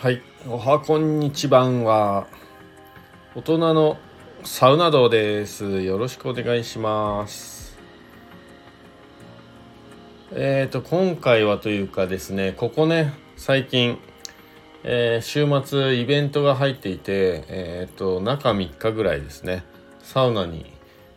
[0.00, 2.28] はい、おはこんにちばんは
[3.34, 3.98] 大人の
[4.44, 5.80] サウナ道です。
[5.80, 7.76] よろしくお願いします。
[10.30, 13.98] えっ、と今回はというかですね、ここね最近、
[14.84, 19.64] えー週末イベントが入っていて、えっ、と中3日ぐらいですね、
[20.04, 20.72] サウナに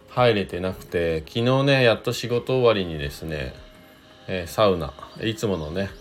[0.10, 3.54] 入れてなくて、昨日ねやっと仕事終わりにですね、
[4.28, 5.92] えサウナいつものね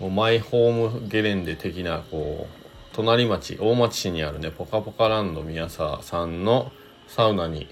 [0.00, 6.72] もうマイホームゲレンデ的なこう隣町大町市にあるねポカポカランド宮沢さんの
[7.06, 7.68] サウナに、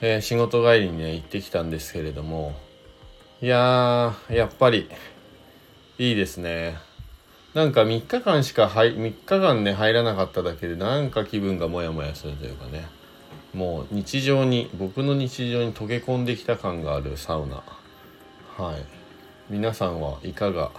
[0.00, 2.54] えー仕事帰りにね行ってきたんですけれども
[3.40, 4.88] いやーやっぱり
[5.98, 6.76] いいですね。
[7.54, 12.86] なんか3日間しか入3日間ね入らなかっただけでなんか気分がモヤモヤするというかね。
[13.54, 17.62] もう日常に僕の日常に溶け込んできた感があるサウナ。
[18.56, 18.84] はい。
[19.50, 20.70] 皆さんはいかが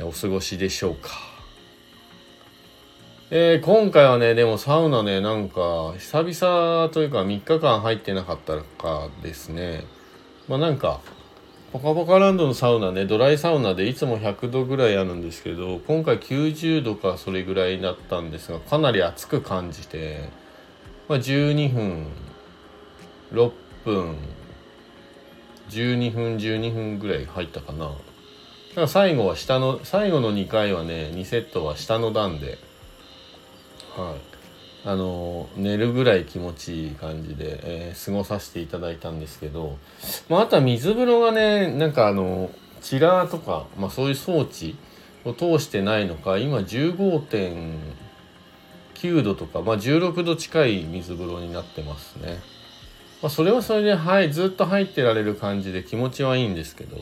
[0.00, 1.10] お過ごしでしょうか。
[3.30, 9.84] えー今回はねでもサウナねなんか久々というか3日間入ってなかったかですね。
[10.48, 11.00] まあなんか
[11.72, 20.28] ポカポカランドのサウナねドライサウナでいつも100度ぐらいあるんですけど今回90度かそれぐらいだったんですがかなり暑く感じて、
[21.08, 22.06] まあ、12分
[23.32, 23.50] 6
[23.84, 24.16] 分
[25.70, 27.90] 12分12分ぐらい入ったかな。
[28.82, 32.58] ら最後は下の最後の2回はね2セットは下の段で
[33.96, 34.34] はい
[34.86, 39.78] あの寝るぐらい気持ちいい感じで、えー過ごさせていただいたんですけど、
[40.28, 42.50] まあ、あとは水風呂がねなんかあの
[42.82, 44.76] チラーとか、まあ、そういう装置
[45.24, 52.40] を通してないのか今15.9度とか、まあ、16度近い水風呂になってますね。
[53.22, 56.98] まあ、それはそれで、はい、ずっと入ってられる感じで気持ちはいいんですけど、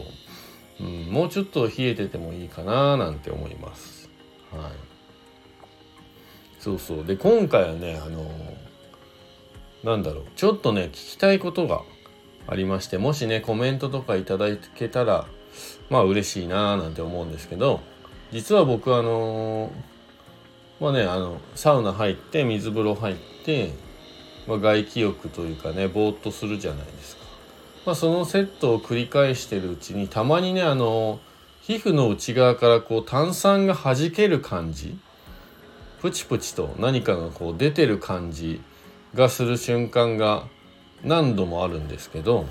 [0.83, 4.11] うん、もうちょっと冷えててもいいかななんて思います。
[4.51, 4.73] はい。
[6.59, 7.07] そうそう。
[7.07, 8.31] で、今回はね、あの
[9.85, 11.83] なんだろう、ちょっとね、聞きたいことが
[12.47, 15.27] ありまして、もしね、コメントとかいただけたら、
[15.91, 17.81] まあ嬉しいななんて思うんですけど、
[18.33, 19.71] 実は僕あの
[20.81, 23.71] まあね、あの、サウナ入って、水風呂入って、
[24.49, 27.22] まあ、外気浴というかねぼーっとするじゃないですか、
[27.85, 31.21] まあ、そのセットを繰り返してるうちにたまにねあの
[31.63, 34.99] 皮膚の内側からこう炭酸が弾ける感じ
[36.01, 38.61] プチプチと何かがこう出てる感じ
[39.15, 40.45] がする瞬間が
[41.03, 42.47] 何度もあるんですけど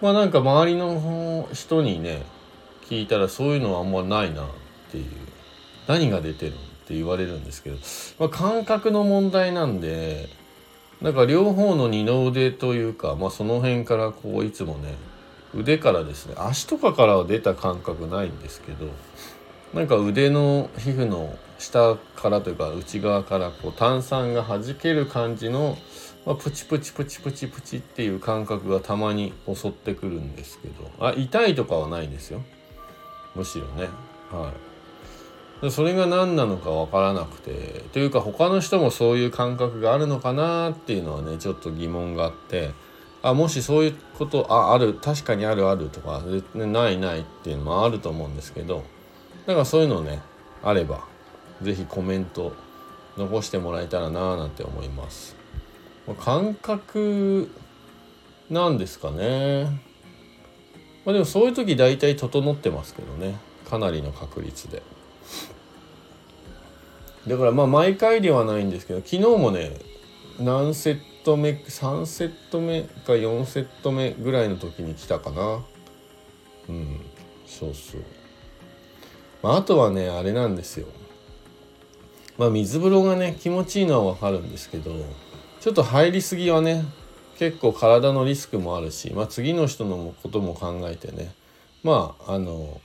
[0.00, 2.22] まあなんか周りの人にね
[2.88, 4.48] 聞いたらそういうのはあんまないなっ
[4.90, 5.06] ていう
[5.86, 6.54] 何が出てるっ
[6.86, 7.76] て言われるんですけど、
[8.18, 10.28] まあ、感覚の問題なんで
[11.02, 14.94] なんか両方の二の腕というか、まあ、その辺からこういつもね
[15.52, 18.86] 腕からですね足とかからは出た感覚ないんですけど
[19.74, 25.76] なんか腕の皮膚の下からというか内側からこう炭酸が弾ける感じの、
[26.24, 32.42] まあ、プチプチプチプチプチっていう感覚がたまに襲ってくるんですけどあ痛いとかはないんですよ
[33.34, 33.88] むしろね
[34.30, 34.71] はい。
[35.70, 42.70] それが何なのか分からなくてというか他の人もそういう感覚があるのかなっていうのはねちょっと疑問があって
[43.22, 46.20] あもしそういうことあある確かにあるあるとか
[46.54, 48.82] でないないっていうのもあると思うんですけど
[49.46, 50.20] だからそういうのね
[50.64, 51.04] あれば
[51.62, 52.52] 是非コメント
[53.16, 55.36] 残してもらえたらななんて思います。
[56.18, 57.50] 感覚
[58.50, 59.64] なんですかね。
[61.04, 63.36] まあでもそういう時大体整ってますけどね
[63.68, 64.82] かなりの確率で。
[67.26, 69.70] だからまあ毎回ではないんですけど昨日もね
[70.40, 75.62] 何セット目3セット目か4セット目ぐらいの時に来たかな。
[76.68, 77.00] うん
[77.46, 78.00] そうそう、
[79.42, 80.86] まあ、あとはねあれなんですよ。
[82.38, 84.92] まあ水風呂がね気持ちいいのはわかるんですけど
[85.60, 86.84] ちょっと入りすぎはね
[87.38, 91.34] 結構体のリスクもあるし、まあ、次の人のことも考えてね。
[91.82, 92.80] まああの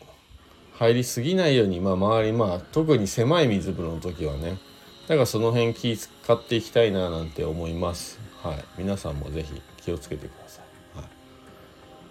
[0.79, 4.59] 入りすぎないように、まあ、周りまあ特に狭い水風呂の時はね
[5.07, 8.19] だからその辺気使っていきたいななんて思います。
[8.43, 8.63] はい。
[8.77, 10.61] 皆さんも是非気をつけてくださ
[10.95, 11.05] い、は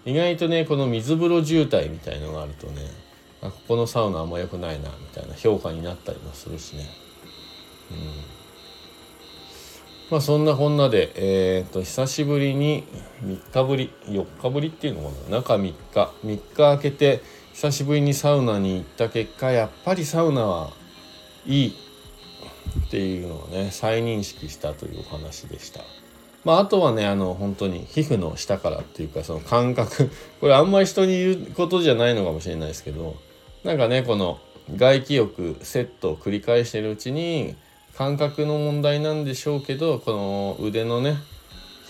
[0.05, 2.81] い、意外とねこの水風呂渋滞みたいのがあるとね
[3.41, 6.87] あここのサウナあんま良くないなみたいな評価になったりもするしね。
[7.91, 7.97] うん。
[10.09, 12.83] まあそんなこんなでえっ、と久しぶりに
[13.23, 15.37] 3日ぶり4日ぶりっていうのかな？
[15.37, 15.73] 中3日。
[15.93, 17.21] 3日空けて
[17.57, 20.69] 久しぶりにサウナに行った結果やっぱりサウナは
[21.47, 21.75] いい
[22.85, 25.81] っていうのをね再認識したというお話でした。
[26.45, 33.15] まあ、あとはねあの本当に皮膚の下からっていうかその感覚 これあんまり人に言うことじゃないのかもしれないですけど
[33.63, 34.37] なんかねこの
[34.75, 37.55] 外気浴セットを繰り返してるうちに
[37.97, 41.15] 感覚の問題なんでしょうけどこの腕のね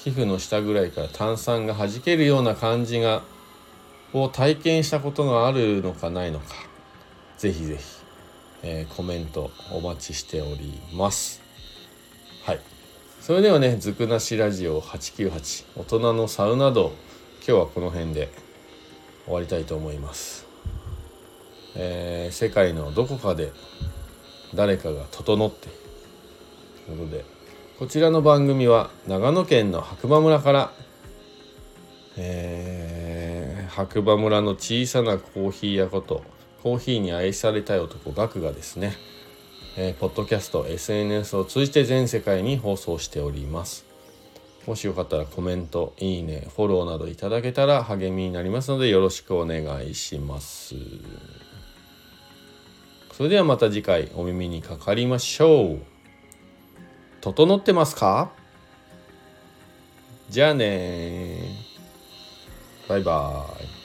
[0.02, 3.22] 皮膚の下ぐらいから炭酸が弾けるような感じが
[4.13, 6.45] を体験したことがあるのかないのか
[7.38, 7.83] ぜひぜひ、
[8.63, 11.42] えー、コメントお待ちしております。
[12.44, 12.59] はい。
[13.27, 16.94] それではねずくなしラジオ898大人のサウナ道
[17.45, 18.30] 今日はこの辺で
[19.25, 20.48] 終わりたいと思います、
[21.75, 23.51] えー、世界のどこかで
[24.56, 25.68] 誰かが整って
[26.86, 27.25] ということで
[27.77, 30.71] こちらの番組は長野県の白馬村から、
[32.15, 32.87] えー、
[33.78, 36.24] 白馬村の小さなコーヒー屋こと
[36.64, 38.94] コーヒーに愛されたい男ガクがですね、
[39.78, 43.86] えー、ポッドキャスト SNS を通じて全世界に放送しております。
[44.66, 50.74] もしよかったらコメントいいねフォローなどいただけたら励みになりますのでよろしくお願いします。
[53.14, 55.80] それではまた次回お耳にかかりましょう。
[57.22, 58.32] 整ってますか？
[60.32, 61.27] じゃあね
[62.88, 63.77] バイバーイ。